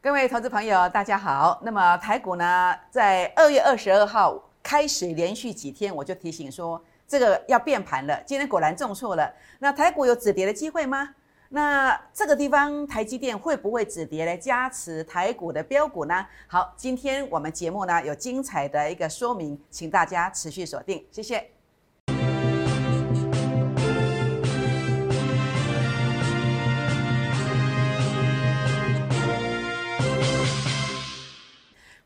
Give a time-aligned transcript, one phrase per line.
[0.00, 1.60] 各位投资朋友，大家好。
[1.64, 8.22] 那么台股呢，在二月二十二号开始连续几天，我就提醒说，这个要变盘了。
[8.24, 9.28] 今天果然重挫了。
[9.58, 11.16] 那台股有止跌的机会吗？
[11.48, 16.24] 那这个地方台积电会不会止跌来加持台股的标股呢？
[16.46, 21.57] 好，今天我们节目呢有精彩的一个说明，请大家持续锁定，谢谢。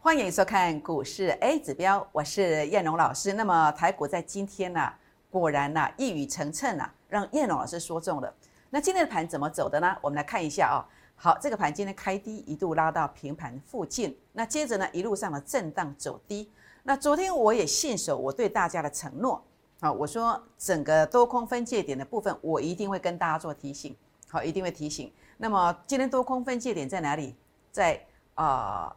[0.05, 3.35] 欢迎收看股市 A 指标，我是燕荣老师。
[3.35, 4.93] 那么台股在今天呢，
[5.31, 8.35] 果然呢一语成谶啊，让燕荣老师说中了。
[8.69, 9.97] 那今天的盘怎么走的呢？
[10.03, 10.83] 我们来看一下啊。
[11.15, 16.51] 好，这个盘今天开低，一度拉到平盘附近，那接着呢一路上的震荡走低。
[16.83, 19.41] 那昨天我也信守我对大家的承诺
[19.79, 23.97] 啊，我说整个多空分界点的部分，我一定会跟大家做提醒，
[24.29, 25.13] 好，一定会提醒。
[25.37, 27.37] 那么今天多空分界点在哪里？
[27.71, 28.93] 在啊。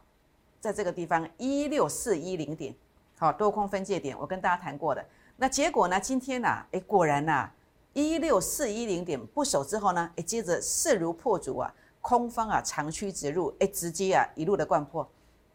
[0.66, 2.74] 在这个地方一六四一零点，
[3.16, 5.04] 好多空分界点，我跟大家谈过的。
[5.36, 6.00] 那结果呢？
[6.00, 6.48] 今天呢？
[6.72, 7.48] 哎，果然呐，
[7.92, 10.10] 一六四一零点不守之后呢？
[10.16, 15.08] 哎，接着势如破竹啊，空方啊长驱直入，哎，直接啊一路的灌破，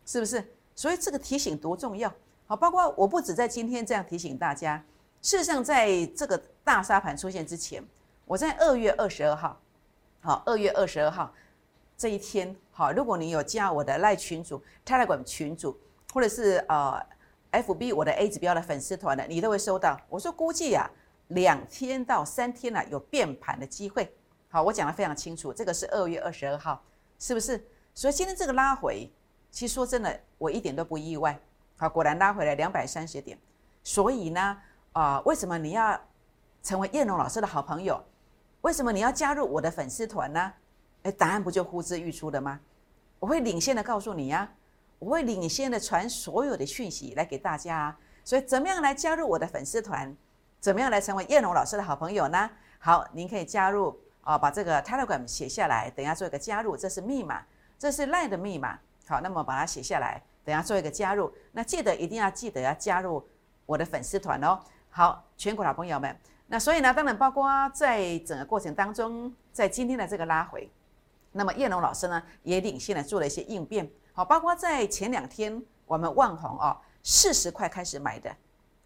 [0.06, 0.42] 是不是？
[0.76, 2.10] 所以这个提醒多重要？
[2.48, 4.82] 好，包括我不止在今天这样提醒大家，
[5.22, 7.84] 事实上在这个大沙盘出现之前，
[8.26, 9.60] 我在二月二十二号，
[10.22, 11.34] 好，二月二十二号。
[12.02, 15.80] 这一天，好，如果你有加我的赖群主、Telegram 群主，
[16.12, 17.00] 或者是呃
[17.52, 19.96] FB 我的 A 指标的粉丝团的，你都会收到。
[20.10, 20.90] 我说估计啊，
[21.28, 24.12] 两天到三天呢有变盘的机会。
[24.50, 26.84] 好，我讲的非常清楚，这个是二月二十二号，
[27.20, 27.64] 是不是？
[27.94, 29.08] 所以今天这个拉回，
[29.52, 31.40] 其实说真的，我一点都不意外。
[31.78, 33.38] 好，果然拉回来两百三十点。
[33.84, 34.58] 所以呢，
[34.94, 36.02] 啊，为什么你要
[36.64, 38.04] 成为叶龙老师的好朋友？
[38.62, 40.52] 为什么你要加入我的粉丝团呢？
[41.04, 42.60] 哎，答案不就呼之欲出的吗？
[43.20, 44.50] 我会领先的告诉你呀，
[45.00, 47.96] 我会领先的传所有的讯息来给大家。
[48.24, 50.16] 所以，怎么样来加入我的粉丝团？
[50.60, 52.50] 怎么样来成为叶龙老师的好朋友呢？
[52.78, 57.44] 好，您可以加入啊，把这个 Telegram 写下来，等下做一个加入，这是密码，
[57.80, 58.78] 这是 Line 的密码。
[59.08, 61.34] 好，那么把它写下来，等下做一个加入。
[61.52, 63.28] 那记得一定要记得要加入
[63.66, 64.60] 我的粉丝团哦。
[64.92, 66.16] 好，全国老朋友们，
[66.46, 70.70] 那所以呢，当然包括在整个过程当中，在今天的这个拉回。
[71.32, 78.30] 那么叶龙老师呢，也领先的做了一些应变，好，包括在前两天我们万红哦，四十块开始买的，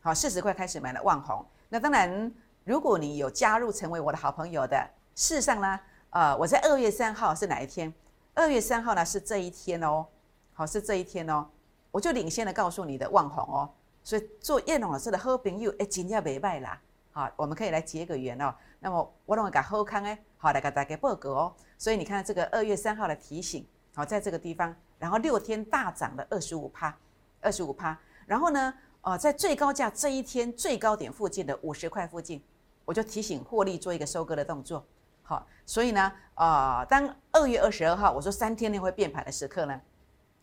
[0.01, 1.45] 好，四十块开始买的万红。
[1.69, 2.31] 那当然，
[2.63, 4.78] 如果你有加入成为我的好朋友的，
[5.16, 5.79] 事实上呢，
[6.11, 7.91] 呃，我在二月三号是哪一天？
[8.35, 10.06] 二月三号呢是这一天哦，
[10.53, 11.47] 好，是这一天哦，
[11.89, 13.69] 我就领先的告诉你的万红哦，
[14.03, 16.79] 所以做叶龙老师的好朋友，哎，今天没卖啦，
[17.12, 18.53] 好，我们可以来结个缘哦。
[18.79, 21.53] 那么我认为讲好康哎，好来给大家报告哦。
[21.78, 26.97] 所以你看这个二月三号的提醒，好在这个地方，然后六天大涨了二十五趴，
[27.41, 27.97] 二十五趴。
[28.25, 32.41] 然后呢，呃，在最高价这一天最高点附近的五十块附近，
[32.86, 34.86] 我就提醒获利做一个收割的动作。
[35.22, 39.80] 好，所以呢，啊，当二月二十二号我说三天内会变盘的时刻呢，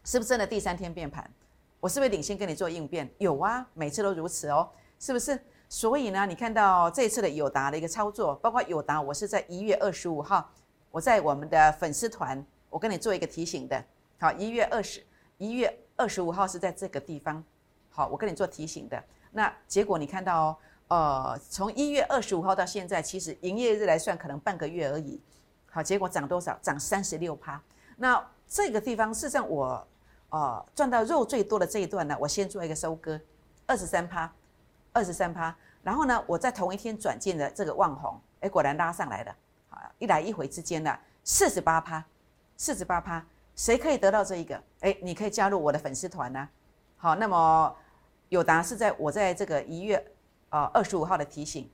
[0.04, 1.28] 是不是真的第三天变盘？
[1.80, 3.10] 我是不是领先跟你做应变？
[3.18, 4.68] 有啊，每次都如此哦，
[4.98, 5.40] 是不是？
[5.68, 10.50] 所以呢，你看到这次的友达的一个操作，包括友达，我是在一月二十五号。
[10.92, 13.82] 我在我们的粉丝团，我跟你做一个提醒的，
[14.20, 15.02] 好，一月二十，
[15.38, 17.42] 一月二十五号是在这个地方，
[17.88, 19.02] 好，我跟你做提醒的。
[19.30, 20.56] 那结果你看到哦，
[20.88, 25.18] 呃，从一月二十五号到现在，其实营业日来算可能半个月而已，
[25.70, 26.58] 好，结果涨多少？
[26.60, 27.58] 涨三十六趴。
[27.96, 29.88] 那这个地方事实上我，
[30.28, 33.18] 呃，赚到肉最多的这一段呢，我先做一个收割，
[33.66, 34.30] 二十三趴，
[34.92, 35.56] 二十三趴。
[35.82, 39.34] 然后呢，我在同一天转进了这个万红，哎，果然拉上来了。
[40.02, 42.04] 一来一回之间的四十八趴，
[42.56, 43.24] 四十八趴，
[43.54, 44.60] 谁可以得到这一个？
[44.80, 46.48] 哎，你可以加入我的粉丝团呢。
[46.96, 47.72] 好，那么
[48.28, 50.04] 有答是在我在这个一月
[50.48, 51.70] 啊二十五号的提醒，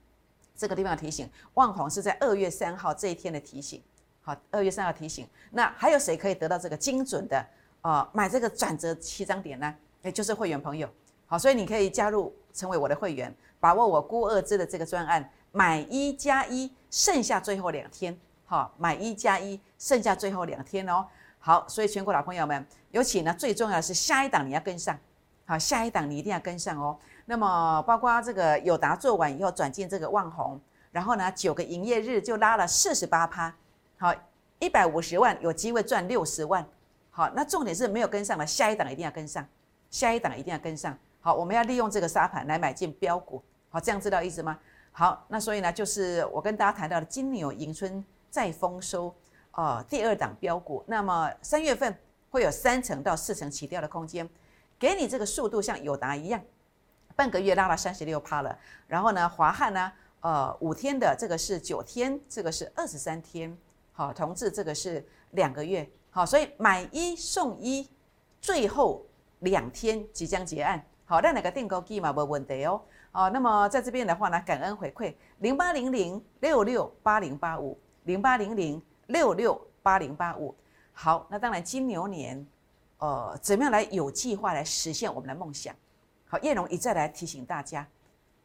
[0.55, 3.83] 这个地方的提醒，万红是在二月三号这一天的提醒。
[4.21, 7.43] 好，二月三号提醒，那还有谁可以得到这个精准的
[7.81, 9.75] 啊买这个转折七张点呢？
[10.03, 10.87] 哎，就是会员朋友。
[11.27, 15.33] 好，所以你可以加入成为我的会员，把握我估二支的这个专案。
[15.51, 21.07] 买一加一，剩下最后两天，好，买一加一，剩下最后两天哦。
[21.39, 24.99] 好，所以全国老朋友们，尤其呢，最重要的是下一档你要跟上，
[25.47, 26.99] 好，下一档你一定要跟上哦。
[27.27, 33.55] 那么，包括这个友达做完以后转进这个万红，然后呢，九个营业日就拉了四十八趴，
[33.99, 34.13] 好，
[34.59, 36.67] 一百五十万有机会赚六十万，
[37.11, 39.47] 好，那重点是没有跟上的，下一档一定要跟上，
[39.91, 40.97] 下一档一定要跟上。
[41.21, 44.59] 好，我们要利用这个沙盘来买进标股，好，这样知道意思吗？
[44.99, 49.15] 好，那所以呢，就是我跟大家谈到的金牛迎春再丰收，
[49.53, 50.83] 呃，第二档标股。
[50.89, 51.97] 那么三月份
[52.31, 54.29] 会有三成到四成起掉的空间，
[54.77, 56.43] 给你这个速度像友达一样，
[57.15, 58.59] 半个月拉了三十六趴了。
[58.89, 63.57] 然后呢，华汉呢，呃，五天的这个是九天，这个是二十三天，
[63.93, 67.89] 好，同志这个是两个月，好，所以买一送一，
[68.41, 69.07] 最后
[69.39, 80.55] 两天即将结案，好，那哪个订购记嘛没问题哦，好，那么在这边的话呢，感恩回馈零八零零六六八零八五零八零零六六八零八五。
[80.93, 82.47] 好，那当然，金牛年，
[82.99, 85.75] 呃，怎么样来有计划来实现我们的梦想？
[86.27, 87.87] 好，叶龙一再来提醒大家，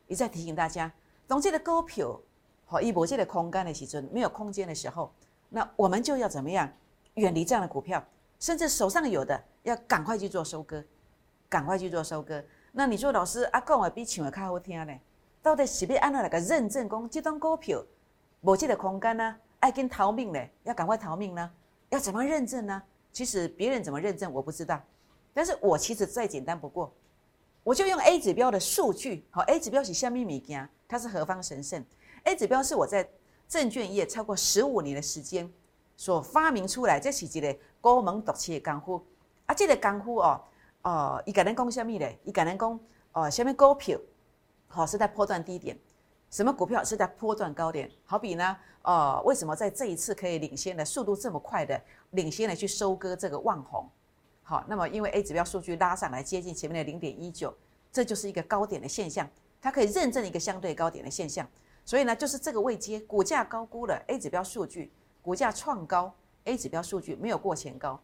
[0.08, 0.92] 一再提醒大家，
[1.28, 2.20] 当这个股票
[2.66, 5.12] 好一波这个空间的时阵，没有空间的时候，
[5.50, 6.72] 那我们就要怎么样
[7.16, 8.04] 远离这样的股票，
[8.40, 10.84] 甚至手上有的要赶快去做收割，
[11.50, 12.44] 赶快去做收割。
[12.76, 15.00] 那你说老师啊，讲的比唱的较好听呢？
[15.44, 17.80] 到底是要按照哪个认证讲，这张股票
[18.42, 19.36] 无这个空间呢？
[19.60, 20.40] 爱跟逃命呢？
[20.64, 21.52] 要赶快逃命呢？
[21.90, 22.82] 要怎么认证呢？
[23.12, 24.82] 其实别人怎么认证我不知道，
[25.36, 26.92] 但是我其实再简单不过，
[27.64, 29.24] 我就用 A 指标的数据。
[29.30, 30.68] 好，A 指标是虾米物件？
[30.88, 31.86] 它是何方神圣
[32.24, 33.08] ？A 指标是我在
[33.48, 35.48] 证券业超过十五年的时间
[35.96, 39.06] 所发明出来，这是一个高门独起的功夫。
[39.46, 40.42] 啊，这个功夫哦，
[40.84, 42.20] 哦，伊个人讲虾米嘞？
[42.24, 42.80] 伊个人讲
[43.14, 43.98] 哦，虾米股票
[44.68, 45.78] 好是在破断低点。
[46.30, 47.90] 什么股票是在波段高点？
[48.06, 51.80] 好比呢，哦，为什么在这一次可以领先的速度这么快的
[52.12, 53.88] 领先的去收割这个万红？
[54.42, 57.56] 好，那么因为 A 指标数据拉上来接近前面的零点一九，
[57.92, 59.30] 这就是一个高点的现象，
[59.62, 61.48] 它可以认证一个相对高点的现象。
[61.86, 64.92] 所以呢，就是这个位阶股价高估了 A 指标数据，
[65.22, 66.14] 股价创高
[66.46, 68.02] ，A 指标数据没有过前高，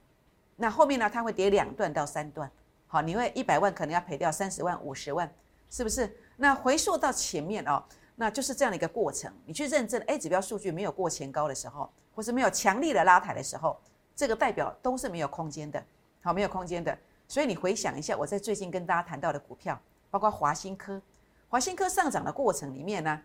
[0.56, 2.50] 那后面呢，它会跌两段到三段。
[2.90, 5.32] 好，你会一百万可能要赔掉三十万、五十万，
[5.70, 6.14] 是不是？
[6.36, 7.82] 那回溯到前面哦。
[8.16, 13.80] 那就是这样的一个过程，你去认证 A 指标数据没有过前高的时候，或是没有强力的拉抬的时候，
[14.14, 15.82] 这个代表都是没有空间的，
[16.22, 16.98] 好，没有空间的。
[17.30, 19.80] 所以你回想一下，我在最近跟大家谈到的股票，
[20.12, 21.02] 包括华新科，
[21.48, 23.22] 华新科上涨的过程里面呢，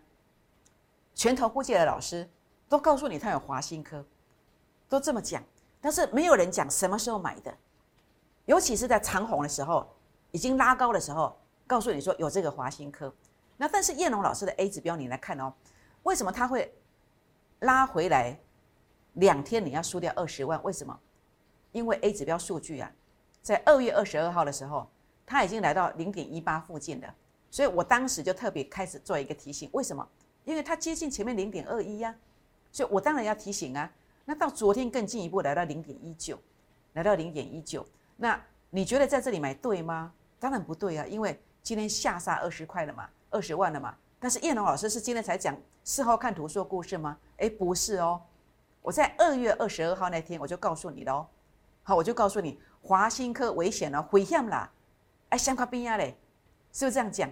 [1.13, 2.29] 全投估计的老师
[2.69, 4.05] 都告诉你它有华新科，
[4.87, 5.43] 都这么讲，
[5.81, 7.53] 但是没有人讲什么时候买的，
[8.45, 9.87] 尤其是在长红的时候，
[10.31, 11.37] 已经拉高的时候，
[11.67, 13.13] 告诉你说有这个华新科。
[13.57, 15.53] 那但是叶龙老师的 A 指标你来看哦，
[16.03, 16.73] 为什么他会
[17.59, 18.37] 拉回来
[19.13, 20.61] 两天你要输掉二十万？
[20.63, 20.99] 为什么？
[21.71, 22.91] 因为 A 指标数据啊，
[23.41, 24.87] 在二月二十二号的时候，
[25.25, 27.15] 它已经来到零点一八附近了，
[27.49, 29.69] 所以我当时就特别开始做一个提醒。
[29.73, 30.07] 为什么？
[30.43, 32.13] 因为它接近前面零点二一呀，
[32.71, 33.91] 所以我当然要提醒啊。
[34.25, 36.37] 那到昨天更进一步来到零点一九，
[36.93, 37.85] 来到零点一九，
[38.17, 40.13] 那你觉得在这里买对吗？
[40.39, 43.09] 当然不对啊，因为今天下杀二十块了嘛。
[43.31, 43.93] 二十万了嘛？
[44.17, 45.53] 但是叶龙老师是今天才讲
[45.83, 47.17] 事后看图说故事吗？
[47.37, 48.21] 诶，不是哦，
[48.81, 51.27] 我在二月二十二号那天我就告诉你了哦。
[51.83, 54.71] 好，我就告诉你华新科危险了，危险啦！
[55.29, 56.15] 哎，相跨边呀嘞，
[56.71, 57.29] 是不是这样讲？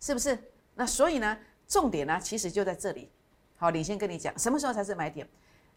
[0.00, 0.36] 是不是？
[0.74, 1.38] 那所以呢，
[1.68, 3.08] 重点呢其实就在这里。
[3.56, 5.28] 好，领先跟你讲，什么时候才是买点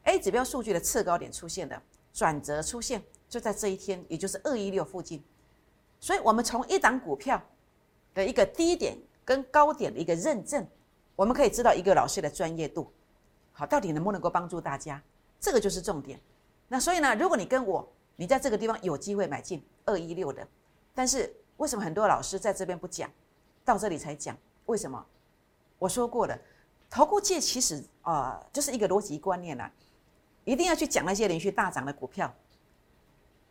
[0.05, 1.79] ？A 指标数据的次高点出现的
[2.11, 5.23] 转折出现，就在这一天，也就是二一六附近。
[6.01, 7.41] 所以我们从一档股票
[8.13, 8.97] 的一个低点。
[9.29, 10.65] 跟高点的一个认证，
[11.15, 12.91] 我们可以知道一个老师的专业度，
[13.51, 14.99] 好，到底能不能够帮助大家，
[15.39, 16.19] 这个就是重点。
[16.67, 20.47] 那所以呢，如果你跟我，你在这个地方有机会买进二一六的，
[20.95, 23.07] 但是为什么很多老师在这边不讲，
[23.63, 24.35] 到这里才讲？
[24.65, 25.05] 为什么？
[25.77, 26.35] 我说过了，
[26.89, 29.71] 投顾界其实啊，就是一个逻辑观念啦，
[30.43, 32.33] 一定要去讲那些连续大涨的股票。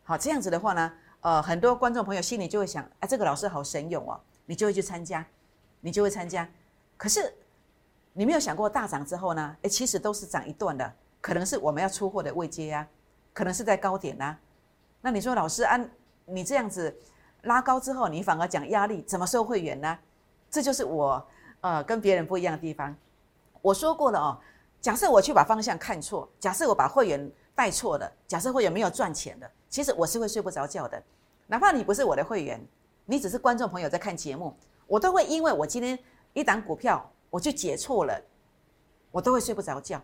[0.09, 5.23] 好，这样子的话呢，呃，很多观众朋友心里就会想，哎，这个老师好神勇哦，你就会去参加。
[5.81, 6.49] 你就会参加，
[6.97, 7.31] 可是
[8.13, 9.55] 你没有想过大涨之后呢？
[9.61, 12.87] 诶，其实都是涨一段的，可能是我们要出货的位阶呀，
[13.35, 14.35] 可能是在高点呐。
[14.99, 15.87] 那你说老师按
[16.25, 16.91] 你这样子
[17.43, 19.95] 拉高之后，你反而讲压力，怎么收会员呢？
[20.49, 21.23] 这就是我
[21.61, 22.95] 呃跟别人不一样的地方。
[23.61, 24.39] 我说过了哦，
[24.81, 31.01] 假设我去把方向看错，假设我把会员带错了，假设会员没有赚钱的，其实我是会睡不着觉的。
[31.47, 32.59] 哪怕你不是我的会员，
[33.05, 34.53] 你只是观众朋友在看节目。
[34.87, 35.97] 我都会因为我今天
[36.33, 38.19] 一档股票我去解错了，
[39.11, 40.01] 我都会睡不着觉，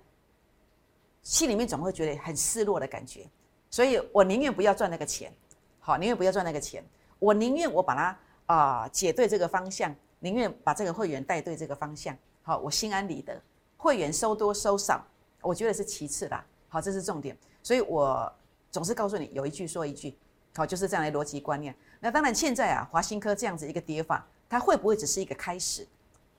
[1.23, 3.27] 心里面总会觉得很失落的感觉，
[3.71, 5.33] 所以我宁愿不要赚那个钱，
[5.79, 6.85] 好，宁愿不要赚那个钱，
[7.17, 13.41] 我宁愿我把它啊解对这个方向，宁愿把这个会员带对这个方向，好，我心安理得，
[13.75, 15.03] 会员收多收少，
[15.41, 18.31] 我觉得是其次啦，好，这是重点，所以我
[18.75, 20.17] 总是告诉你有一句说一句，
[20.53, 21.73] 好，就是这样的逻辑观念。
[22.01, 24.27] 那当然现在啊，华新科这样子一个跌法。
[24.49, 25.87] 它会不会只是一个开始？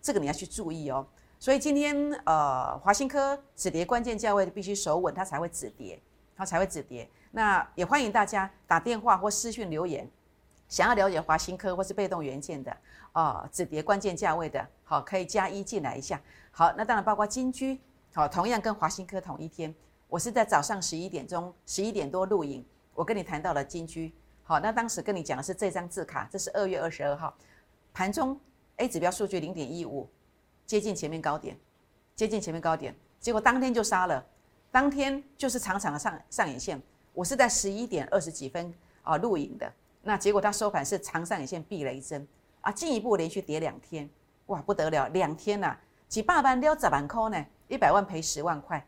[0.02, 1.06] 这个你要去注意哦。
[1.38, 5.98] 所以今天呃，华新科止跌关键价位必须守稳，它才会止跌，
[6.36, 7.08] 它才会止跌。
[7.30, 10.06] 那也欢迎大家打电话或私讯留言，
[10.68, 12.76] 想要了解华新科或是被动元件的
[13.12, 16.20] 啊，止跌关键价位的，好，可以加一进来一下。
[16.50, 17.80] 好，那当然包括金居，
[18.14, 19.74] 好，同样跟华新科同一天，
[20.16, 24.14] 我是在早上十一点钟，十一点多录影，我跟你谈到了金居。
[24.44, 27.36] 好，那当时跟你讲的是这张字卡，这是二月二十二号
[27.92, 28.40] 盘中
[28.76, 30.08] A 指标数据零点一五，
[30.64, 31.54] 接近前面高点，
[32.14, 34.24] 接近前面高点，结果当天就杀了，
[34.70, 36.80] 当天就是长长的上上影线。
[37.12, 39.70] 我是在十一点二十几分啊录影的，
[40.00, 42.26] 那结果它收盘是长上影线避雷针
[42.62, 44.08] 啊，进一步连续跌两天，
[44.46, 45.76] 哇不得了，两天呐，
[46.08, 48.82] 几百万撩十万块呢，一百万赔十万块，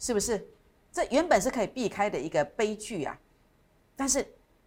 [0.00, 0.44] 是不是？
[0.92, 3.18] 这原本是可以避开的一个悲剧啊，
[3.96, 4.24] 但是。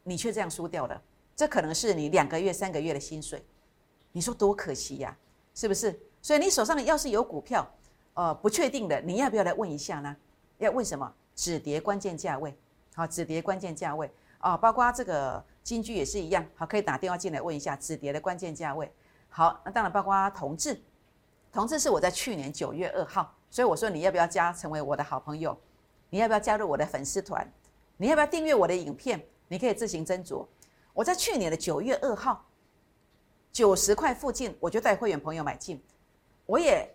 [0.07, 1.01] 你却这样输掉了，
[1.35, 3.43] 这可能是你两个月、三个月的薪水，
[4.11, 5.17] 你说多可惜呀，
[5.55, 5.99] 是不是？
[6.21, 7.67] 所以你手上要是有股票，
[8.13, 10.15] 呃，不确定的，你要不要来问一下呢？
[10.59, 11.11] 要问什么？
[11.33, 12.55] 止跌关键价位，
[12.93, 18.93] 好，止跌关键价位啊，包括这个金居也是一样，好，可以打电话进来问一下止跌的关键价位。
[19.29, 20.79] 好，那当然包括同志，
[21.51, 25.59] 同志是我在去年九月二号，所以我说你要不要加成为我的好朋友？
[26.15, 27.45] 你要不要加入我的粉丝团？
[27.97, 29.21] 你要不要订阅我的影片？
[29.49, 30.47] 你可以自行斟酌。
[30.93, 32.45] 我在去年的九月二号，
[33.51, 35.83] 九十块附近，我就带会员朋友买进，
[36.45, 36.89] 我也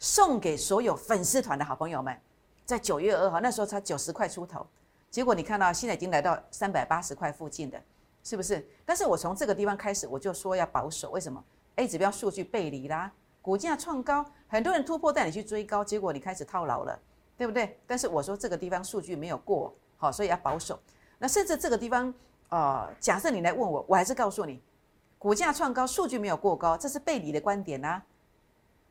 [0.00, 2.20] 送给所有粉丝团的好朋友们，
[2.64, 4.66] 在九月二号那时候才九十块出头，
[5.08, 7.80] 结果你看到现在已经来到三百八十块附近的，
[8.24, 8.68] 是不是？
[8.84, 11.40] 但是我从这个地方开始，我就说要保守，为什么
[11.76, 17.00] ？A 指标数据背离啦，股价创高，很多人突破带你去追高，结果你开始套牢了，
[17.38, 17.78] 对不对？
[17.86, 20.78] 但是我说这个地方数据没有过，好，所以要保守。
[21.18, 22.12] 那甚至这个地方，
[22.48, 24.60] 呃，假设你来问我，我还是告诉你，
[25.18, 28.02] 股价创高，数据没有过高，这是背离的观点呐。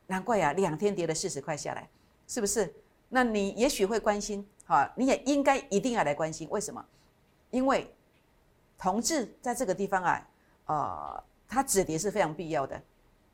[0.07, 1.89] 难怪呀，两天跌了四十块下来，
[2.25, 2.73] 是不是？
[3.09, 6.83] 那你也许会关心，哈，你也应该一定要来关心，为什么？
[7.51, 7.93] 因为
[8.77, 10.27] 同志在这个地方啊，
[10.67, 12.81] 呃，它止跌是非常必要的，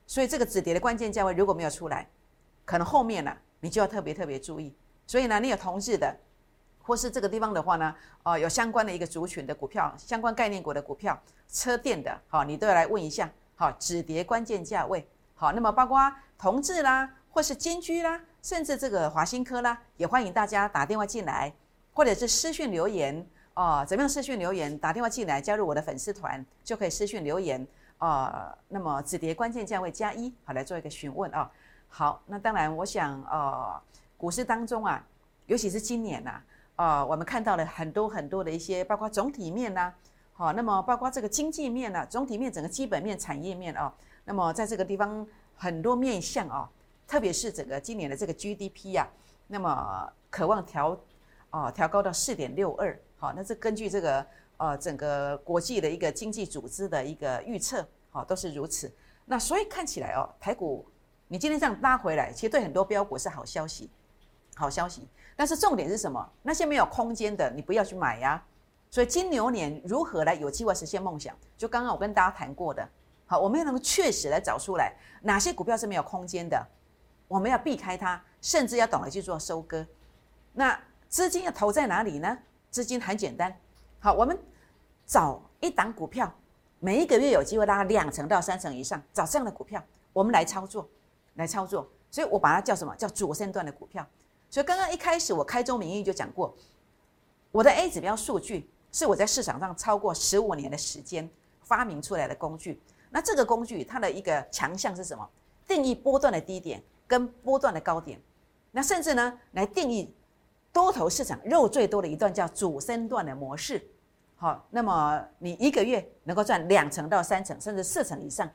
[0.07, 2.07] 所以这个止跌的关键价位如果没有出来，
[2.65, 4.75] 可能后面呢，你就要特别特别注意。
[5.07, 6.15] 所以呢，你有同志的。
[6.85, 11.17] 或是这个地方的话呢，哦，有相关的一个族群的股票，相关概念股的股票，
[11.47, 21.53] 车电的，好，你都要来问一下，好，止跌关键价位，好，那么包括同志啦，或是金居啦，甚至这个华新科啦，也欢迎大家打电话进来，
[21.93, 24.77] 或者是私讯留言，哦，怎么样私讯留言？
[24.77, 27.65] 打电话进来加入我的粉丝团，就可以私讯留言，
[27.99, 31.49] 哦，那么止跌关键价位加一，好，来做一个询问啊，
[31.87, 33.79] 好，那当然，我想，哦，
[34.23, 35.05] 股市当中啊，
[35.47, 36.41] 尤其是今年呐。
[36.77, 39.93] 啊，我们看到了很多很多的一些，包括总体面呐，
[40.31, 45.27] 好，那么包括这个经济面呐，总体面整个基本面、产业面啊，那么在这个地方
[45.57, 46.69] 很多面向啊，
[47.05, 49.05] 特别是整个今年的这个 GDP 呀，
[49.47, 50.97] 那么渴望调
[51.49, 54.25] 啊调高到四点六二，好，那这根据这个
[54.55, 58.89] 呃整个国际的一个经济组织的一个预测，好，都是如此。
[59.25, 60.87] 那所以看起来哦，台股
[61.27, 63.91] 你今天这样拉回来，其实对很多标股是好消息，
[64.55, 65.07] 好消息。
[65.35, 66.31] 但是重点是什么？
[66.41, 68.43] 那些没有空间的，你不要去买呀。
[68.89, 71.35] 所以金牛年如何来有机会实现梦想？
[71.57, 72.87] 就刚刚我跟大家谈过的，
[73.25, 76.63] 好，我们要能够确实来找出来哪些股票是没有空间的，
[77.27, 79.83] 我们要避开它，甚至要懂得去做收割。
[80.53, 80.79] 那
[81.09, 82.37] 资金要投在哪里呢？
[82.69, 83.55] 资金很简单，
[83.99, 84.37] 好，我们
[85.07, 86.31] 找一档股票，
[86.79, 90.87] 每一个月有机会拉两成到三成以上，找这样的股票，我们来操作，
[91.33, 91.89] 来操作。
[92.11, 94.05] 所以我把它叫什么叫主升段的股票。
[94.53, 96.55] 所以刚刚一开始我开宗明义就讲过，
[97.51, 101.27] 我的 A 指标数据是我在市场上超过十五年的时间
[101.63, 102.79] 发明出来的工具。
[103.09, 105.27] 那这个工具它的一个强项是什么？
[105.67, 108.21] 定义波段的低点跟波段的高点，
[108.69, 110.13] 那甚至呢来定义
[110.71, 113.83] 多头市场肉最多的一段叫主升段的模式。
[114.35, 118.47] 好，那么你一个月能够赚两成到三成，甚至四成以上，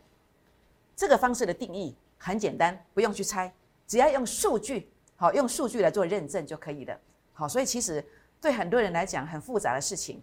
[0.94, 3.52] 这个方式的定义很简单，不用去猜，
[3.84, 4.88] 只要用数据。
[5.20, 6.96] 好，用数据来做认证就可以了。
[7.32, 8.04] 好，所以其实
[8.40, 10.22] 对很多人来讲很复杂的事情，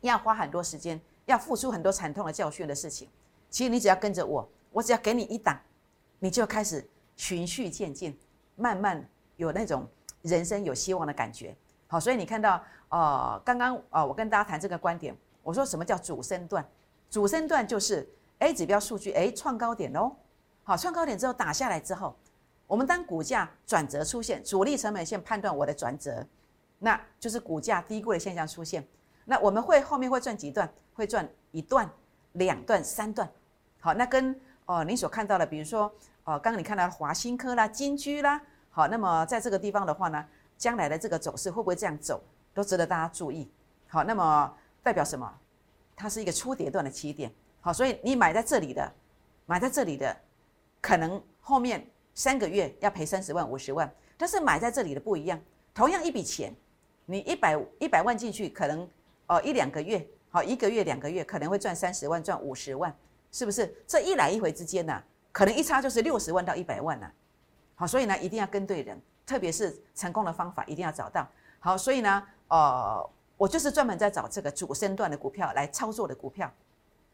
[0.00, 3.08] 要花很多时间，要付出很多惨痛的教训的事情，
[3.48, 5.56] 其实你只要跟着我，我只要给你一档，
[6.18, 8.18] 你就开始循序渐进，
[8.56, 9.86] 慢慢有那种
[10.22, 11.56] 人生有希望的感觉。
[11.86, 16.68] 好，所以你看到，呃，刚刚啊，我跟大家谈这个观点，我说什么叫主升段？
[17.08, 18.04] 主升段就是
[18.40, 20.10] A 指标数据，哎，创高点哦，
[20.64, 22.16] 好，创高点之后打下来之后。
[22.66, 26.26] 我们当股价转折出现，主力成本线判断我的转折，
[26.78, 28.86] 那就是股价低估的现象出现。
[29.24, 30.72] 那我们会后面会赚几段？
[30.94, 31.88] 会赚一段、
[32.32, 33.30] 两段、三段。
[33.80, 35.84] 好，那跟哦你所看到的，比如说
[36.24, 40.24] 哦，刚刚你看到华新科啦、金居啦，好，那么在这个地方的话呢，
[40.56, 42.22] 将来的这个走势会不会这样走，
[42.54, 43.50] 都值得大家注意。
[43.88, 44.02] 好。
[44.02, 45.32] 那么代表什么？
[45.94, 47.32] 它是一个初跌段的起点。
[47.60, 48.92] 好，所以你买在这里的，
[49.44, 50.16] 买在这里的，
[50.80, 53.88] 可能后面三个月要赔三十万、五十万。
[54.16, 55.38] 但是买在这里的不一样，
[55.74, 56.50] 同样一笔钱，
[57.04, 58.88] 你一百一百万进去，可能
[59.26, 62.96] 哦一两个月，好一个月、两个月可能会赚三十万、赚五十万，
[63.30, 63.72] 是不是？
[63.86, 67.06] 这一来一回之间呢，可能一差就是六十万到一百万呢。
[67.74, 71.28] 好，所以呢，一定要跟对人，特别是成功的方法一定要找到。
[71.58, 76.50] 好，所以呢，呃，我就是专门在找这个主升段的股票来操作的股票。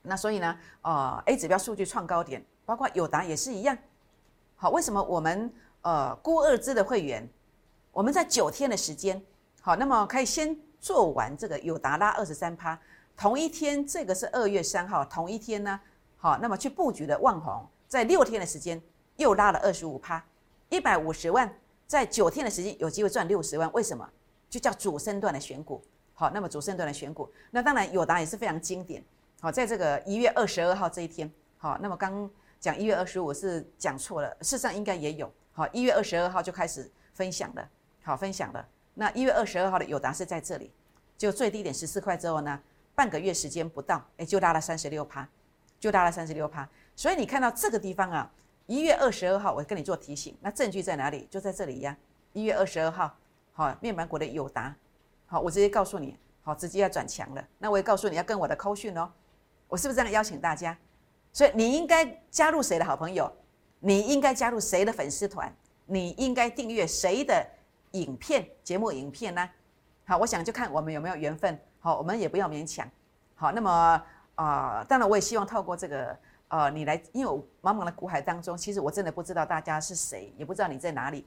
[0.02, 3.76] 那所以呢，呃，A 指标数据创高点，包括友达也是一样。
[4.62, 7.28] 好，为什么我们呃估二支的会员，
[7.90, 9.21] 我们在九天的时间，
[9.61, 12.78] 好，那么可以先做完这个友达拉二十三趴，
[13.16, 15.81] 同一天这个是二月三号，同一天呢，
[16.16, 18.81] 好，那么去布局的万红，在六天的时间
[19.16, 20.25] 又拉了二十五趴，
[20.69, 21.52] 一百五十万，
[21.88, 24.09] 在九天的时间有机会赚六十万，为什么？
[24.49, 25.83] 就叫主升段的选股。
[26.14, 29.02] 好，那么主升段的选股，那当然友达也是非常经典。
[29.40, 31.28] 好，在这个一月二十二号这一天，
[31.59, 32.31] 好，那么刚
[32.62, 35.28] 讲一月二十五是讲错了，事实上应该也有。
[35.50, 37.69] 好，一月二十二号就开始分享了，
[38.04, 38.64] 好，分享了。
[38.95, 40.71] 那一月二十二号的友达是在这里，
[41.19, 42.62] 就最低点十四块之后呢，
[42.95, 45.28] 半个月时间不到，哎，就拉了三十六趴，
[45.81, 46.66] 就拉了三十六趴。
[46.95, 48.31] 所以你看到这个地方啊，
[48.66, 51.26] 一月二十二号我跟你做提醒，那证据在哪里？
[51.28, 51.97] 就在这里呀。
[52.33, 53.19] 一月二十二号，
[53.52, 54.73] 好，面板股的友达，
[55.26, 57.45] 好，我直接告诉你，好，直接要转强了。
[57.59, 59.11] 那我也告诉你要跟我的扣讯哦。
[59.66, 60.78] 我是不是这样邀请大家？
[61.33, 63.33] 所以你应该加入谁的好朋友？
[63.81, 65.53] 你应该加入谁的粉丝团？
[65.87, 67.45] 你应该订阅谁的
[67.93, 69.49] 影片节目影片呢？
[70.05, 71.59] 好，我想就看我们有没有缘分。
[71.81, 72.89] 好，我们也不要勉强。
[73.35, 74.03] 好，那么
[74.35, 76.17] 啊，当然我也希望透过这个
[76.49, 81.27] 呃，你来，因为茫茫的股海当中，其实我真的不知道大家是谁，也不知道你在哪里。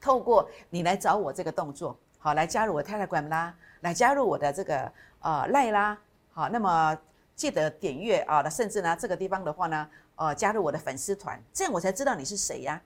[0.00, 4.90] 透过你来找我这个动作，好，来加入我 Telegram 啦，来加入我的这个
[5.20, 5.98] 呃赖啦。
[6.32, 6.98] 好，那么。
[7.36, 12.82] 记得点阅啊，那甚至呢，这个地方的话呢，呃，加入我的粉丝团，这样我才知道你是谁呀。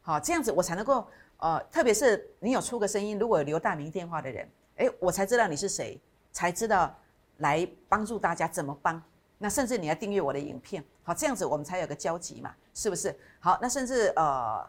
[0.00, 1.04] 好，这样子我才能够，
[1.38, 6.96] 呃，特别是你有出个声音，如果有留大名电话的人，哎，我才知道你是谁，才知道
[7.38, 9.02] 来帮助大家怎么帮。
[9.38, 13.12] 那甚至你要订阅我的影片，好，这样子我们才有个交集嘛，是不是？
[13.40, 14.64] 好，那甚至呃，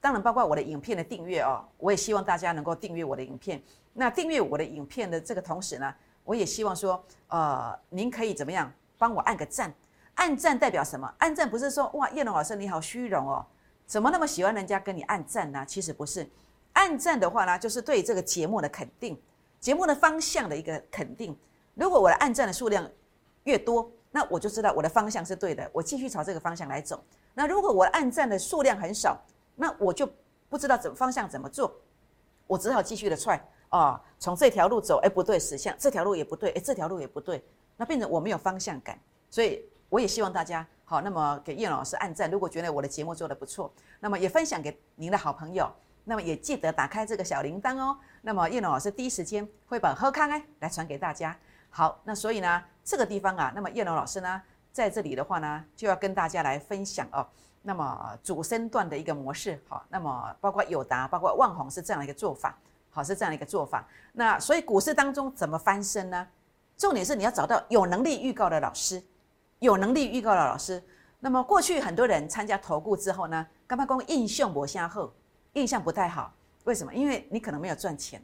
[0.00, 3.62] 当然包括我的影片的订阅哦，我也希望大家能够订阅我的影片。
[3.92, 5.94] 那订阅我的影片的这个同时呢？
[6.26, 9.72] 我也希望说，呃，您可以怎么样帮我按个赞？
[10.16, 11.10] 按赞代表什么？
[11.18, 13.46] 按赞不是说哇，叶龙老师你好虚荣哦，
[13.86, 15.64] 怎么那么喜欢人家跟你按赞呢？
[15.66, 16.28] 其实不是，
[16.72, 19.18] 按赞的话呢，就是对这个节目的肯定，
[19.60, 21.38] 节目的方向的一个肯定。
[21.74, 22.90] 如果我的按赞的数量
[23.44, 27.04] 越多，那我就知道我的方向是对的，我继续朝这个方向来走。
[27.34, 29.16] 那如果我的按赞的数量很少，
[29.54, 30.10] 那我就
[30.48, 31.72] 不知道怎么方向怎么做，
[32.46, 33.38] 我只好继续的踹。
[33.76, 37.44] 哦，从这条路走，哎，不对，死向这条路也不对，哎，这条路也不对，
[37.76, 45.70] 那变成我没有方向感，所以我也希望大家好，那么给叶老师按赞，如果觉得我的节目做的不错，那么也分享给您的好朋友，
[46.04, 51.36] 那么也记得打开这个小铃铛哦，那么叶老师第一时间会把喝康哎来传给大家。
[51.68, 54.40] 好，那所以呢，这个地方啊，那么叶龙老师呢，
[54.72, 57.26] 在这里的话呢，就要跟大家来分享哦，
[57.60, 62.56] 那么主升段的一个模式，好，那么包括友达，包括万宏是这样的一个做法。
[62.96, 66.26] 好是这样的一个做法，那所以股市当中怎么翻身呢？
[66.78, 69.02] 重点是你要找到有能力预告的老师，
[69.58, 70.82] 有能力预告的老师。
[71.20, 75.12] 那么过去很多人参加投顾之后呢，干嘛讲印象不下后，
[75.52, 76.32] 印象不太好？
[76.64, 76.94] 为什么？
[76.94, 78.18] 因为你可能没有赚钱，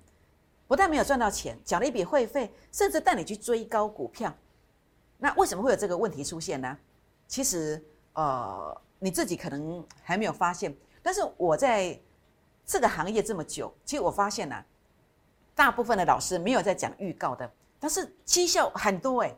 [0.66, 4.34] 不但没有赚到钱，缴了一笔会费，甚至带你去追高股票。
[5.18, 6.78] 那为什么会有这个问题出现呢？
[7.28, 12.00] 其实呃，你自己可能还没有发现，但是我在。
[12.64, 14.64] 这个行业这么久，其实我发现呢，
[15.54, 19.34] 大部分的老师没有在讲预告的，但是绩效很多哎。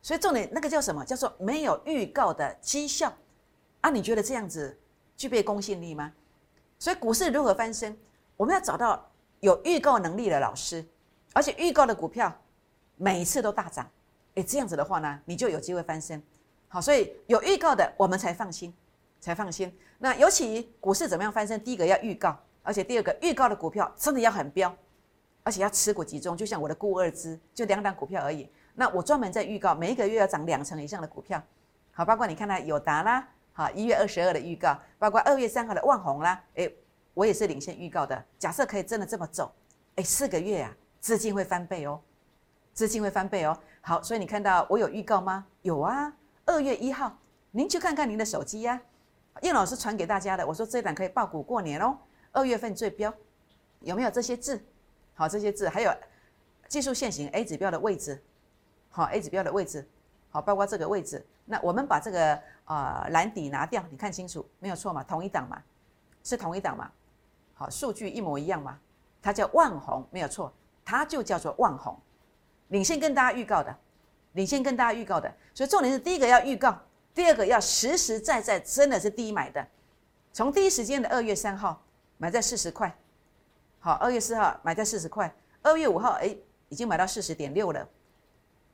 [0.00, 1.02] 所以重点那个叫什么？
[1.04, 3.10] 叫做没有预告的绩效
[3.80, 3.88] 啊？
[3.88, 4.78] 你觉得这样子
[5.16, 6.12] 具备公信力吗？
[6.78, 7.96] 所以股市如何翻身？
[8.36, 10.84] 我们要找到有预告能力的老师，
[11.32, 12.30] 而且预告的股票
[12.96, 13.88] 每一次都大涨，
[14.34, 16.22] 哎，这样子的话呢，你就有机会翻身。
[16.68, 18.74] 好，所以有预告的我们才放心。
[19.24, 19.74] 才放心。
[19.98, 21.58] 那尤其股市怎么样翻身？
[21.64, 24.74] 第一个要预告，而且第二个预告的股票真的要很标，
[25.42, 26.36] 而且要持股集中。
[26.36, 28.46] 就像我的固二支，就两档股票而已。
[28.74, 31.42] 那我专门在预告，每一个月要涨两成以上的股票。
[31.92, 36.76] 好，包括你看到友达啦，好一月二十二的预告，包括二月三号的万红啦，诶，
[37.14, 38.22] 我也是领先预告的。
[38.38, 39.50] 假设可以真的这么走，
[39.94, 41.98] 诶，四个月啊，资金会翻倍哦，
[42.74, 43.56] 资金会翻倍哦。
[43.80, 45.46] 好，所以你看到我有预告吗？
[45.62, 46.12] 有啊，
[46.44, 47.16] 二月一号，
[47.52, 48.82] 您去看看您的手机呀。
[49.42, 51.96] 叶老师传给大家的，我说这一档可以报股过年哦。
[52.32, 53.12] 二月份最标，
[53.80, 54.60] 有没有这些字？
[55.14, 55.92] 好，这些字还有
[56.66, 58.20] 技术线型 A 指标的位置，
[58.90, 59.88] 好 A 指标的位置，
[60.30, 61.24] 好包括这个位置。
[61.44, 65.04] 那我们把这个呃蓝底拿掉，你看清楚没有错嘛？
[65.04, 65.62] 同一档嘛，
[66.22, 66.90] 是同一档嘛？
[67.54, 68.78] 好，数据一模一样嘛？
[69.22, 70.52] 它叫万红，没有错，
[70.84, 71.96] 它就叫做万红，
[72.68, 73.76] 领先跟大家预告的，
[74.32, 75.32] 领先跟大家预告的。
[75.54, 76.76] 所以重点是第一个要预告，
[77.14, 79.66] 第二个要实实在在，真的是第一买的，
[80.32, 81.80] 从第一时间的二月三号
[82.18, 82.94] 买在四十块，
[83.78, 86.36] 好，二月四号买在四十块，二月五号哎
[86.68, 87.88] 已经买到四十点六了，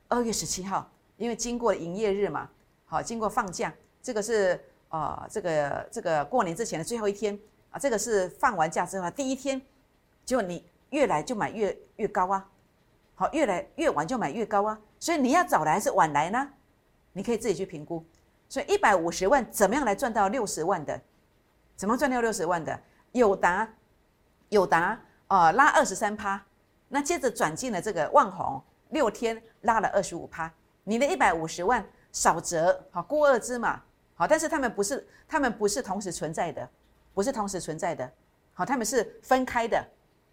[0.07, 2.49] 二月十七号因为经过营业日嘛。
[2.85, 9.61] 好，经过放假，这个是啊，这个这个过年之前的最后一天啊，这个是放完假之后的第一天，
[10.25, 12.49] 结果你越来就买越越高啊，
[13.15, 16.49] 好，越来越晚就买越高啊，所以你要早来还是晚来呢？
[17.13, 18.03] 你可以自己去评估。
[18.51, 20.99] 所以一百五十万怎么样来赚到六十万的？
[21.77, 22.77] 怎么赚到六十万的？
[23.13, 23.65] 友达，
[24.49, 26.43] 友达啊，拉二十三趴，
[26.89, 30.51] 那接着转进了这个万宏，六天拉了二十五趴，
[30.83, 31.81] 你的一百五十万。
[32.11, 33.81] 少则好，孤二支嘛，
[34.15, 36.69] 好，但是他们不是，他们不是同时存在的，
[37.13, 38.11] 不是同时存在的，
[38.53, 39.81] 好，他们是分开的，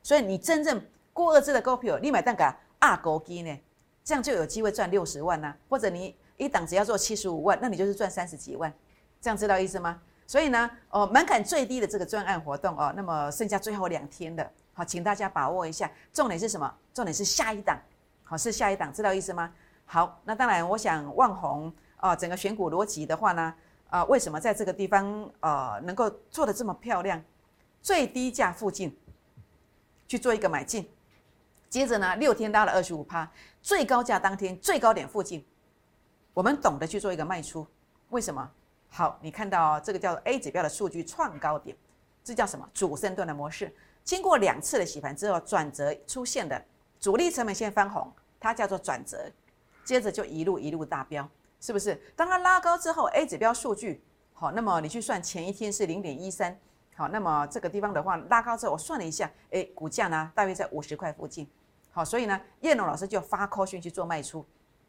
[0.02, 3.60] 所以你真正孤二支的股票，你买单个二高基呢，
[4.02, 8.72] 这样就有机会赚六十万呐，或者你一档只要做七十五万，那你就是赚三十几万，
[9.20, 10.00] 这样知道意思吗？
[10.26, 16.74] 所以呢，哦，门槛最低的这个专案活动哦，那么剩下最后两天的，好，请大家把握一下，重点是什么？
[16.94, 17.78] 重点是下一档，
[18.24, 19.52] 好，是下一档，知道意思吗？
[19.84, 23.54] 好，那当然，我想万红哦，整个选股逻辑的话呢，
[23.88, 27.22] 啊，为什么在这个地方呃能够做的这么漂亮？
[27.80, 28.94] 最低价附近
[30.06, 30.90] 去做一个买进，
[31.70, 33.30] 接着呢，六天拉了二十五趴，
[33.62, 35.42] 最高价当天最高点附近，
[36.38, 37.66] 我们懂得去做一个卖出。
[38.10, 38.48] 为什么？
[38.90, 41.76] 好，你看到这个叫 A 指标的数据创高点，
[42.22, 42.64] 这叫什么？
[42.72, 43.74] 主升段的模式，
[44.04, 46.64] 经过两次的洗盘之后，转折出现的
[47.00, 49.28] 主力成本线翻红，它叫做转折。
[49.84, 51.28] 接着就一路一路大飙，
[51.60, 52.00] 是不是？
[52.14, 54.00] 当它拉高之后，A 指标数据
[54.32, 56.56] 好，那么你去算前一天是零点一三，
[56.94, 61.50] 好，那么这个地方的话拉高之后，我算了一下，哎，股价呢大约在五十块附近，
[61.90, 64.46] 好，所以呢，叶龙老师就发 call 讯去做卖出，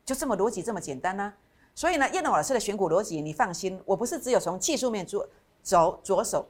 [0.09, 1.31] 就这么逻辑这么简单呢。
[1.75, 5.29] 所以呢，叶龙老师的选股逻辑，你放心，我不是只有从技术面做
[5.61, 6.49] 走着手，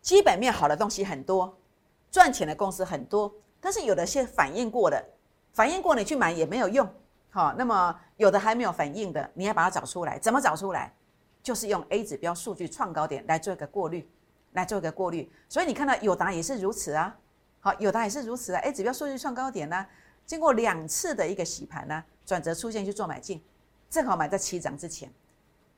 [0.00, 1.54] 基本面好的东西很多，
[2.10, 5.04] 赚钱的公司很多，但是有的些反应过的。
[5.52, 6.88] 反应过你去买也没有用，
[7.28, 10.94] 好，那么有的还没有反应的，你要把它找出来，怎么找出来？
[11.42, 14.08] 就是用 A 指标数据创高点来做一个过滤，
[14.52, 15.30] 来做一个过滤。
[15.50, 17.14] 所以你看到友达也是如此啊，
[17.60, 18.60] 好，友达也是如此啊。
[18.60, 19.86] A 指标数据创高点呢，
[20.26, 23.42] 经过两次的一个洗盘呢，转折出现去做买进，
[23.88, 25.10] 正好买在起涨之前，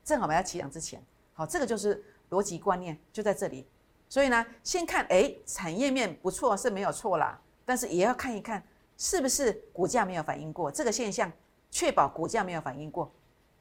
[0.03, 1.01] 正好买在起涨之前，
[1.35, 3.65] 好，这个就是逻辑观念就在这里。
[4.09, 8.61] 所以呢，先看哎，产业面不错是没有错啦，但是也要看一看。
[9.01, 11.31] 是不是股价没有反应过这个现象？
[11.71, 13.09] 确保股价没有反应过，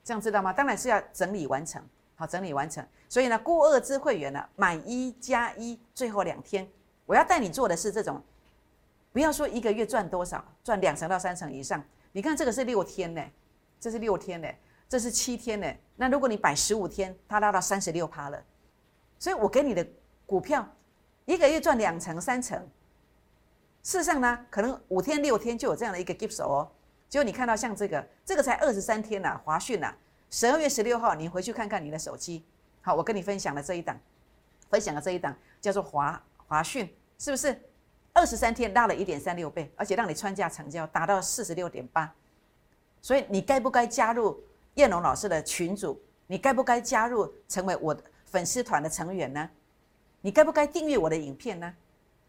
[0.03, 0.51] 这样知道吗？
[0.51, 1.79] 当然是要整理完成，
[2.15, 2.83] 好，整理完成。
[3.07, 6.67] 所以呢，过二支会员呢，买一加一，最后两天，
[7.05, 8.19] 我要带你做的是这种，
[9.17, 11.83] 不要说一个月赚多少，赚两成到三成以上。
[12.11, 13.25] 你看这个是六天呢，
[13.79, 14.47] 这是六天呢，
[14.87, 15.67] 这是七天呢。
[15.95, 18.39] 那如果你摆十五天，它拉到三十六趴了，
[19.17, 19.83] 所以我给你的
[20.27, 20.71] 股票，
[21.25, 22.59] 一个月赚两成三成。
[23.81, 26.71] 事实上呢，可能五天六天就有这样的一个 gift 手哦。
[27.09, 29.91] 结果你看到像这个，这个才二十三天呐，华讯呐，
[30.29, 32.45] 十二月十六号，你回去看看你的手机。
[32.83, 33.99] 好，我跟你分享了这一档，
[34.69, 37.59] 分享了这一档叫做华华讯，是不是？
[38.17, 42.11] 二十三天拉了一点三六倍，而且让你穿价成交达到四十六点八。
[42.99, 44.41] 所以你该不该加入
[44.73, 46.01] 燕龙老师的群组？
[46.25, 49.47] 你该不该加入成为我的粉丝团的成员呢？
[50.21, 51.71] 你该不该订阅我的影片呢？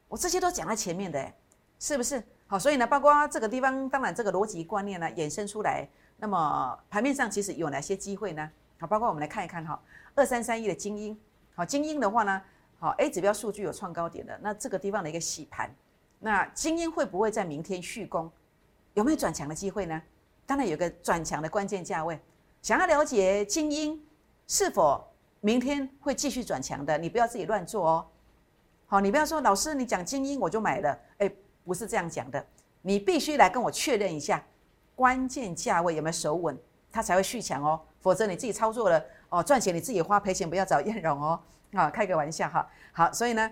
[0.08, 1.32] 我这些都讲在前面的。
[1.80, 2.58] 是不是好？
[2.58, 5.88] 所以呢，包括这个地方，当然这个逻辑观念呢衍生出来。
[6.18, 8.50] 那么盘面上其实有哪些机会呢？
[8.78, 9.80] 好，包括我们来看一看哈，
[10.14, 11.18] 二三三一的精英，
[11.54, 12.42] 好，精英的话呢，
[12.78, 15.70] 好 A 指标数据有创高点的，那这个地方的一个洗盘，
[16.18, 18.30] 那精英会不会在明天续攻？
[18.94, 20.00] 有没有转强的机会呢？
[20.46, 22.18] 当然有个转强的关键价位。
[22.62, 24.00] 想要了解精英
[24.46, 25.04] 是否
[25.40, 28.06] 明天会继续转强的，你不要自己乱做哦。
[28.86, 31.30] 好，你不要说老师你讲精英我就买了，哎。
[31.64, 32.42] 不是这样讲的，
[32.80, 34.42] 你必须来跟我确认一下
[34.96, 36.58] 关键价位有没有守稳，
[36.90, 37.78] 它才会续强哦。
[38.00, 41.40] 否则你自己操作了哦，赚钱你自己花，赔钱不要找燕荣哦。
[41.72, 42.66] 啊，开个玩笑哈。
[42.92, 43.50] 好，所以呢，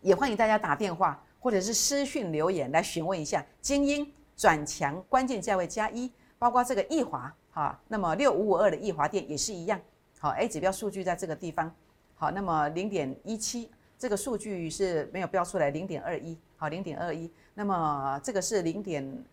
[0.00, 9.80] 也欢迎大家打电话或者是私讯留言来询问一下精英转强关键价位加一，包括这个易华哈，那么六五五二的易华店也是一样。
[10.18, 11.72] 好，A 指标数据在这个地方。
[12.16, 16.36] 好，那么零点一七这个数据是没有标出来，零点二一。
[16.56, 17.30] 好，零点二一。
[17.54, 19.24] 那么这个是零点，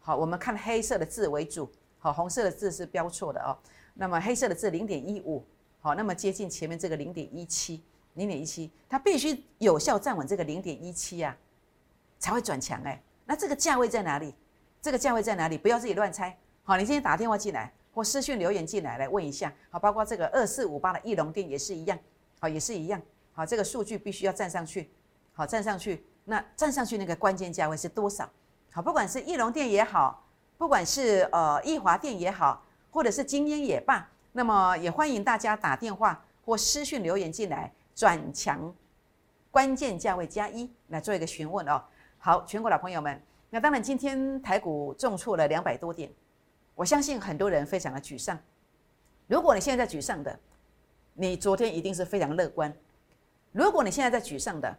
[0.00, 3.56] 好，我们看黑色的字为主，好，红色的字是标错的哦。
[4.00, 5.44] 那么黑色的是零点一五，
[5.78, 7.82] 好，那么接近前面这个零点一七，
[8.14, 11.36] 零点一七，它必须有效站稳这个零点一七啊，
[12.18, 12.98] 才会转强哎。
[13.26, 14.34] 那这个价位在哪里？
[14.80, 15.58] 这个价位在哪里？
[15.58, 16.34] 不要自己乱猜。
[16.62, 19.52] 好，你今天打电话进来或私讯留言进来来问一下。
[19.68, 21.98] 好，包括这个二四五八的翼龙店也是一样，
[22.38, 22.98] 好，也是一样。
[23.34, 24.90] 好，这个数据必须要站上去，
[25.34, 26.06] 好，站上去。
[26.24, 28.26] 那站上去那个关键价位是多少？
[28.72, 38.74] 好，不管是翼龙店也好，不管是呃易华店也好，或者是精英也罢，那么也欢迎大家打电话或私讯留言进来，转强
[39.50, 41.82] 关键价位加一来做一个询问哦。
[42.18, 46.10] 好，全国老朋友们，那当然今天台股重挫了两百多点，
[46.74, 48.38] 我相信很多人非常的沮丧。
[49.26, 50.38] 如果你现在在沮丧的，
[51.14, 52.70] 你昨天一定是非常乐观；
[53.52, 54.76] 如果你现在在沮丧的，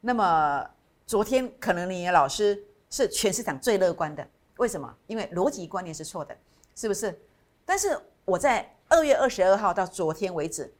[0.00, 0.68] 那么
[1.06, 4.92] 昨天可能你的老师是全市场最乐观的，为什么？
[5.06, 6.36] 因为逻辑观念是错的，
[6.74, 7.18] 是不是？
[7.66, 10.72] 但是我在二月二十二号到昨天为止，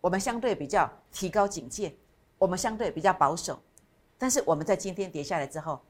[0.00, 1.94] 我们相对比较提高警戒，
[2.36, 3.58] 我们相对比较保守。
[4.18, 5.80] 但是我们在今天跌下来之后，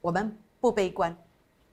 [0.00, 1.16] 我们不悲观，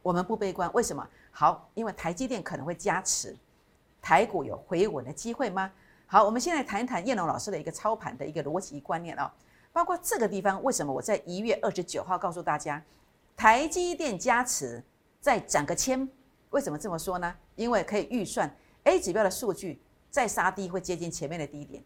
[0.02, 0.72] 我们不悲观。
[0.74, 1.06] 为什么？
[1.32, 3.36] 好，因为台积电可能会加持，
[4.02, 5.72] 台股有回稳的机会吗？
[6.06, 9.34] 好，我们现在谈一谈叶龙老师的一个操盘的一个逻辑观念啊。
[9.74, 12.82] 包括这个地方，为什么我在一月二十九号告诉大家，
[13.36, 14.84] 台积电加持
[15.20, 16.08] 再涨个千？
[16.50, 17.36] 为什么这么说呢？
[17.56, 21.84] 因为可以预算 A 指标的数据再杀低会接近前面的低点，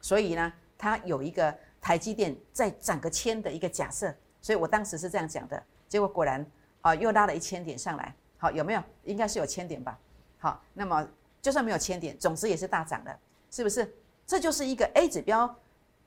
[0.00, 5.62] 所以呢，它有一个台积电再涨个千的一个假设，所以我当时是这样讲的。
[5.88, 6.44] 结果果然
[6.80, 8.82] 啊，又拉了一千点上来，好有没有？
[9.04, 9.98] 应该是有千点吧？
[10.38, 11.06] 好，那么
[11.40, 13.18] 就算没有千点，总之也是大涨的，
[13.50, 13.94] 是不是？
[14.26, 15.54] 这就是一个 A 指标。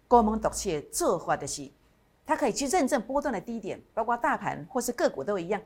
[0.08, 1.68] 高门独切做法的是，
[2.28, 5.60] 它可以去认证波段的低点，包括大盘或是个股都一样，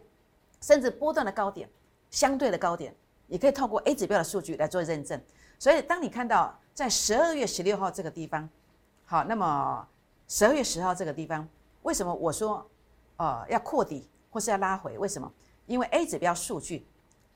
[0.61, 1.69] 甚至波段的高点、
[2.11, 2.93] 相对的高点，
[3.27, 5.21] 也可以透过 A 指标的数据来做认证。
[5.57, 8.49] 所以，当你看到在十二月十六号这个地方，
[9.05, 9.87] 好，那么
[10.27, 11.47] 十二月十号这个地方，
[11.83, 12.67] 为什么我说
[13.17, 14.97] 呃要扩底或是要拉回？
[14.97, 15.31] 为什么？
[15.65, 16.85] 因为 A 指标数据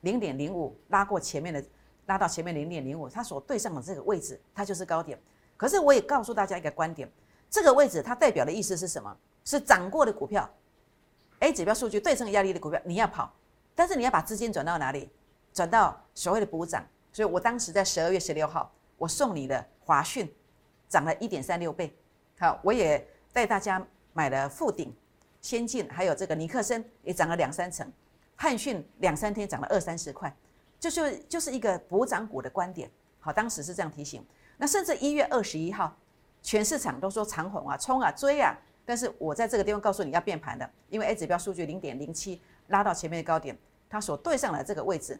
[0.00, 1.64] 零点零五拉过前面的，
[2.06, 5.20] 拉到前面零点零五，它所对上的这个位置，它就是高点。
[5.56, 7.10] 可是我也告诉大家一个观点，
[7.48, 9.16] 这个位置它代表的意思是什么？
[9.44, 10.48] 是涨过的股票
[11.40, 13.30] ，A 指标数据对称压力的股票，你要跑，
[13.74, 15.10] 但是你要把资金转到哪里？
[15.52, 16.84] 转到所谓的补涨。
[17.12, 20.28] 所以我当时在十二月十六号，我送你的华讯
[20.88, 21.96] 涨了一点三六倍。
[22.38, 24.92] 好，我也带大家买了富鼎、
[25.40, 27.88] 先进，还有这个尼克森也涨了两三成，
[28.34, 30.34] 汉讯两三天涨了二三十块，
[30.80, 32.90] 就是就是一个补涨股的观点。
[33.20, 34.26] 好，当时是这样提醒。
[34.56, 35.96] 那甚至一月二十一号，
[36.42, 38.56] 全市场都说长虹啊，冲啊，追啊。
[38.84, 43.56] 但是我在这个地方告诉你要变盘的，因为 A 指标数据零点零七拉到前面的高点，
[43.88, 45.18] 它所对上来这个位置，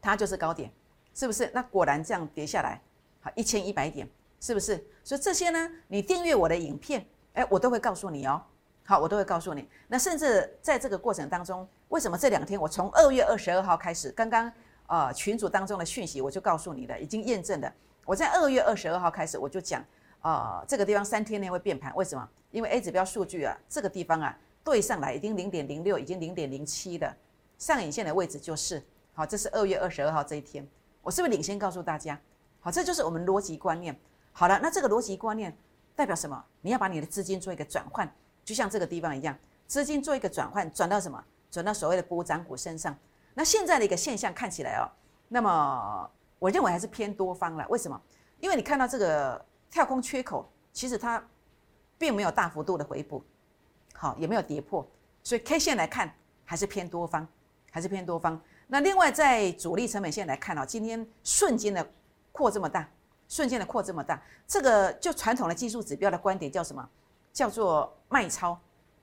[0.00, 0.70] 它就是高点，
[1.14, 1.50] 是不是？
[1.54, 2.80] 那果然这样跌下来，
[3.20, 4.08] 好一千一百点，
[4.40, 4.84] 是不是？
[5.02, 8.42] 所以这些呢，你订阅我的影片，哎，我都会告诉你哦。
[8.84, 9.68] 好，我都会告诉你。
[9.88, 14.52] 那甚至在这个过程当中，为什么这两天我从二月二十二号开始，刚刚
[14.86, 17.72] 呃群组当中的讯息我就告诉你了，已经验证了。
[18.04, 19.84] 我在二月二十二号开始，我就讲，
[20.20, 22.28] 啊，这个地方三天内会变盘，为什么？
[22.52, 27.16] 因为 A 指标数据啊，这个地方啊，对上来已经零点零六，已经零点零七的
[27.56, 30.66] 上影线的位置就是，好，这是二月二十二号这一天，
[31.02, 32.20] 我是不是领先告诉大家？
[32.58, 33.96] 好，这就是我们逻辑观念。
[34.32, 35.56] 好了，那这个逻辑观念
[35.94, 36.44] 代表什么？
[36.62, 38.12] 你要把你的资金做一个转换，
[38.44, 41.24] 就像这个地方一样，资金做一个转换，转到什么？
[41.48, 42.98] 转到所谓的波涨股身上。
[43.34, 44.90] 那现在的一个现象看起来哦，
[45.28, 46.10] 那么。
[46.38, 47.98] 我认为还是偏多方了，为什么？
[48.40, 51.26] 因为你看到这个跳空缺口，其实它
[51.96, 53.24] 并没有大幅度的回补，
[53.96, 54.86] 好也没有跌破，
[55.22, 56.12] 所以 K 线来看
[56.44, 57.26] 还是偏多方，
[57.70, 58.40] 还是偏多方。
[58.66, 61.88] 那另外在主力成本线来看哦，今天瞬间的
[62.32, 62.88] 扩这么大，
[63.28, 66.88] 瞬间的扩这么大，这个就传统的技术指标的观点叫什么？
[67.32, 68.58] 叫做卖超，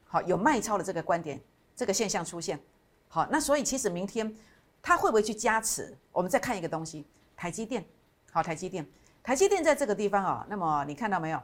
[0.05, 1.39] 好有卖超的这个观点，
[1.75, 2.59] 这个现象出现，
[3.07, 4.35] 好那所以其实明天
[4.81, 5.95] 它会不会去加持？
[6.11, 7.05] 我们再看一个东西。
[7.35, 7.83] 台积电，
[8.31, 8.87] 好，台积电，
[9.21, 11.41] 台积电在这个地方啊，那么你看到没有？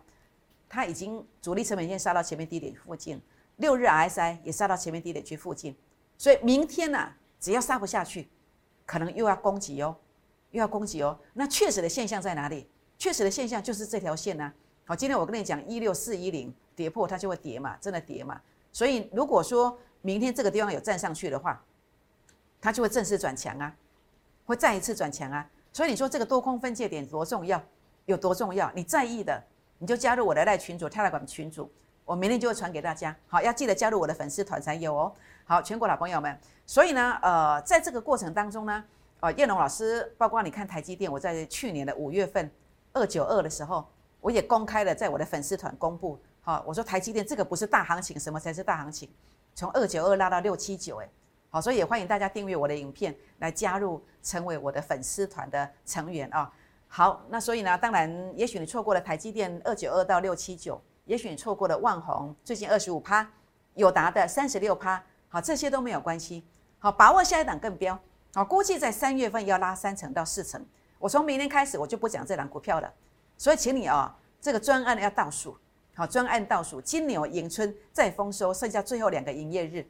[0.68, 3.22] 它已经主力成本线杀到前面低点附近，
[3.60, 5.76] 六日 RSI 也杀到前面低点区附近，
[6.18, 8.28] 所以明天呢，只要杀不下去，
[8.86, 9.96] 可能又要攻击哦，
[10.52, 11.18] 又要攻击哦。
[11.34, 12.70] 那确实的现象在哪里？
[12.98, 14.52] 确实的现象就是这条线呢。
[14.86, 18.42] 好，今天我跟你讲，一六四一零跌破它就会跌嘛，真的跌嘛。
[18.72, 21.62] 所以如果说明天这个地方有站上去的话，
[22.62, 23.76] 它就会正式转强啊，
[24.46, 25.50] 会再一次转强啊。
[25.74, 27.62] 所以你说这个多空分界点多重要，
[28.06, 28.72] 有多重要？
[28.74, 29.44] 你在意的，
[29.78, 31.70] 你就加入我的赖群主、泰来管群主。
[32.10, 33.16] 我明天就会传给大家。
[33.28, 35.14] 好，要记得加入我的粉丝团才有哦。
[35.46, 38.84] 好，全国老朋友们，所以呢，呃，在这个过程当中呢，
[39.20, 42.50] 呃，叶龙老师，包括你看台积电，我在去年的五月份
[42.94, 43.88] 二九二的时候，
[44.22, 46.20] 我也公开了在我的粉丝团公布。
[46.42, 49.08] 好，我说台积电这个不是大行情，什么才是大行情？
[49.54, 51.08] 从二九二拉到六七九，哎，
[51.52, 56.52] 好，所以也欢迎大家订阅我的影片，来加入成为我的粉丝团的成员啊。
[56.88, 63.28] 好，那所以呢，当然，也许你错过了台积电二九二到六七九，也许你错过了万宏最近二十五趴，
[63.74, 65.04] 友达的三十六趴。
[65.28, 66.46] 好，这些都没有关系。
[66.78, 67.98] 好，把握下一档更标。
[68.36, 70.64] 好，估计在三月份要拉三成到四成。
[71.00, 72.94] 我从明天开始我就不讲这档股票了。
[73.40, 75.58] 所以，请你啊，这个专案要倒数。
[75.96, 79.84] 好，专案倒数，金牛迎春再丰收，剩下最后两个营业日。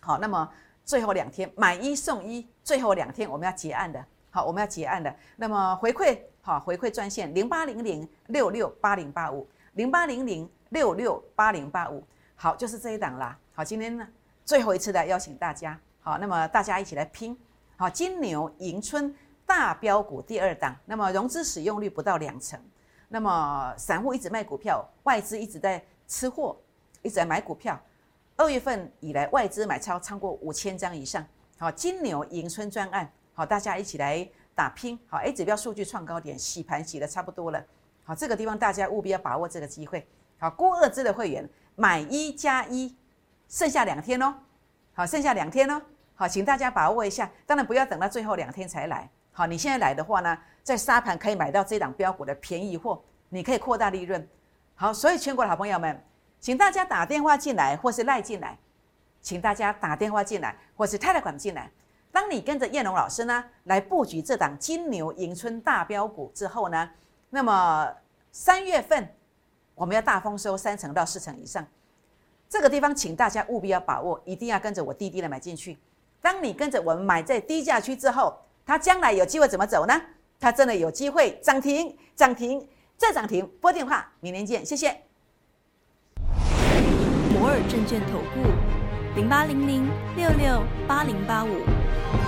[0.00, 0.52] 好，那么
[0.84, 4.04] 最后两天买一送一，最后两天我们要结案的。
[4.32, 5.14] 好，我们要结案的。
[5.36, 9.46] 那么回馈，好，回馈专线零八零零六六八零八五
[9.78, 12.02] 零八零零六六八零八五。
[12.34, 13.38] 好，就是这一档啦。
[13.54, 14.06] 好，今天呢？
[14.44, 17.38] 最后一次的邀请大家，好，那么大家一起来拼，
[17.76, 19.14] 好，金牛迎春
[19.46, 22.60] 大标股第二档，那么融资使用率不到两成，
[23.06, 26.56] 那么散户一直卖股票，外资一直在吃货，
[27.02, 27.80] 一直在买股票，
[28.36, 31.24] 二月份以来外资买超超过五千张以上，
[31.56, 37.64] 好，金牛迎春专案，好，大家一起来打拼，好，A 指标数据创高点，洗盘洗的差不多了，
[38.08, 42.96] 好，这个地方大家务必要把握这个机会，好，郭二支的会员买一加一。
[43.50, 44.34] 剩下两天哦，
[44.94, 45.78] 好，剩下两天哦，
[46.14, 47.30] 好，请大家把握一下。
[47.44, 49.06] 当然不要等到最后两天才来。
[49.30, 54.26] 好，你现在来的话呢，在沙盘可以买到这档标股的便宜货，你可以扩大利润。
[54.74, 56.02] 好，所以全国的好朋友们，
[56.40, 58.58] 请大家打电话进来或是赖进来，
[59.20, 61.70] 请大家打电话进来或是泰来管进来。
[62.10, 66.90] 当你跟着燕龙老师呢来布局这档金牛迎春大标股之后呢，
[67.30, 67.88] 那么
[68.32, 69.14] 三月份
[69.74, 71.66] 我们要大丰收三成到四成以上。
[72.48, 75.78] 这个地方，请大家务必要把握，一定要跟着我滴滴的买进去。
[76.22, 80.00] 当你跟着我们买在低价区之后，它将来有机会怎么走呢？
[80.40, 83.46] 它真的有机会涨停、涨停再涨停。
[83.60, 85.02] 拨电话，明天见，谢谢。
[87.34, 89.86] 摩尔证券投顾零八零零
[90.16, 92.27] 六六八零八五。